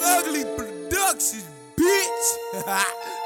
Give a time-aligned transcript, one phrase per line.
[0.00, 1.44] Young Ugly Productions,
[1.76, 2.84] bitch.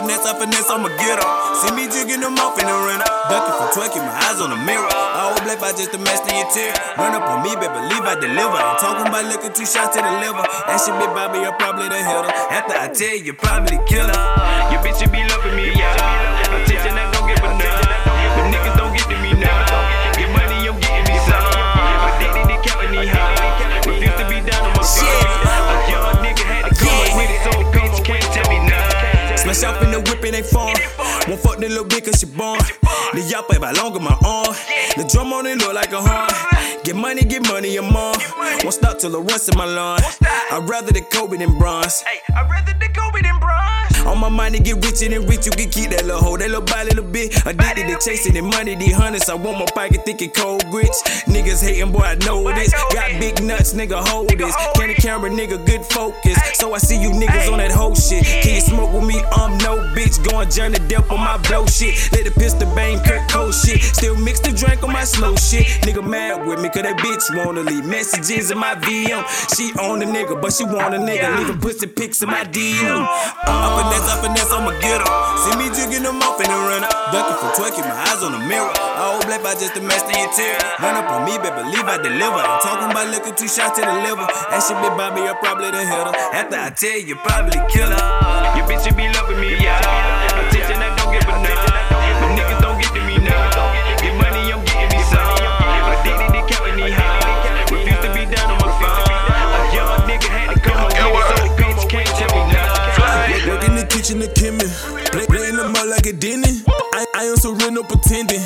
[0.00, 1.30] finesse, I finesse, I'ma get her.
[1.58, 4.60] See me jigging them off in the run Ducking for twerking, my eyes on the
[4.62, 4.88] mirror.
[4.88, 6.72] I hold black by just to master your tear.
[6.96, 8.58] Run up on me, baby, believe I deliver.
[8.58, 10.46] Ain't talking about looking two shots to the liver.
[10.70, 12.32] That shit be Bobby, you're probably the hitter.
[12.54, 14.24] After I tell you, you probably kill her.
[14.72, 15.92] Your bitch should be loving me, yeah.
[16.46, 17.87] Attention, I don't give a none.
[30.38, 31.28] In the whip, it ain't fun.
[31.28, 32.58] Won't fuck the little bitch cause she born.
[33.12, 34.54] The yappa long longer my arm.
[34.96, 36.82] The drum on it look like a horn.
[36.84, 38.16] Get money, get money, I'm on.
[38.62, 40.00] Won't stop till the rust in my lawn.
[40.50, 42.02] I'd rather the Kobe than bronze.
[42.02, 43.37] Hey, I'd rather the Kobe than bronze.
[44.06, 46.48] On my mind to get richer than rich, you can keep that little hoe, that
[46.48, 47.34] little body little bit.
[47.46, 49.28] Addicted to chasing the money, these hundreds.
[49.28, 51.02] I want my pocket thinking cold grits.
[51.24, 52.72] Niggas hating, boy, I know this.
[52.92, 54.54] Got big nuts, nigga, hold this.
[54.74, 56.38] Candy camera, nigga, good focus.
[56.54, 58.24] So I see you niggas on that whole shit.
[58.24, 59.22] Can you smoke with me?
[59.32, 60.18] I'm no bitch.
[60.28, 61.94] Going journey depth on my blow shit.
[62.12, 63.82] Let the pistol bang, Kurt Cole shit.
[63.82, 64.47] Still mix the drink on
[64.98, 65.66] my slow shit.
[65.86, 69.22] Nigga mad with me, cause that bitch wanna leave messages in my VM.
[69.54, 71.38] She on the nigga, but she want a nigga.
[71.38, 73.06] Leaving pussy pics in my DM.
[73.46, 75.10] Up and finesse, up finesse, I'ma get her.
[75.46, 76.90] See me jigging them off in the runner.
[77.14, 78.74] Ducking for twerking, my eyes on the mirror.
[78.74, 80.58] I hold black by just to master your tear.
[80.82, 82.42] Run up on me, baby, believe I deliver.
[82.42, 84.26] Ain't talking about looking two shots to the liver.
[84.50, 86.14] That shit be Bobby, you're probably the hitter.
[86.34, 88.10] After I tell you, probably kill her.
[88.58, 90.57] Your bitch should be loving me, yeah.
[105.12, 106.62] Play, them out like a Denny.
[106.68, 108.42] I, I real, no pretending.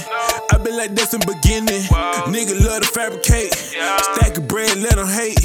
[0.52, 1.82] i been like this in the beginning.
[2.30, 3.52] Nigga love to fabricate.
[3.52, 5.38] Stack of bread, let them hate.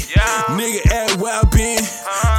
[0.54, 1.82] Nigga act where I been.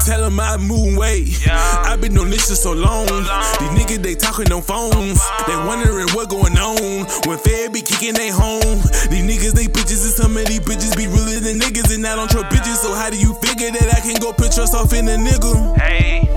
[0.06, 1.36] Tell them I move weight.
[1.50, 3.08] i been on this shit so long.
[3.08, 5.20] These niggas, they talking on phones.
[5.48, 7.06] They wondering what going on.
[7.28, 8.80] When Fed be kicking they home.
[9.12, 11.94] These niggas, they bitches, and some of these bitches be realer than niggas.
[11.94, 14.56] And I don't trust bitches, so how do you figure that I can go put
[14.56, 15.78] yourself in a nigga?
[15.82, 16.29] Hey,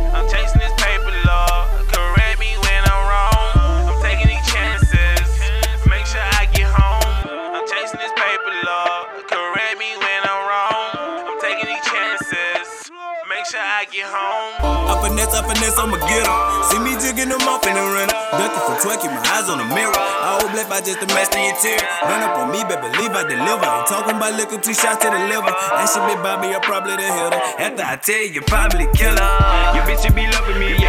[8.43, 11.31] Correct me when I'm wrong.
[11.31, 12.91] I'm taking these chances.
[13.31, 14.91] Make sure I get home.
[14.91, 16.39] I finesse, I finesse, I'ma get her.
[16.67, 18.11] See me jigging them off in the runner.
[18.35, 19.95] Ducking for twerking, my eyes on the mirror.
[19.95, 21.79] I hold black by just to master your tear.
[22.03, 23.63] Run up on me, baby, believe I deliver.
[23.63, 25.55] I ain't talking about looking two shots to the liver.
[25.55, 27.39] That shit be Bobby, you're probably the hitter.
[27.63, 29.33] After I tell you, probably kill her.
[29.79, 30.82] Your bitch should be loving me,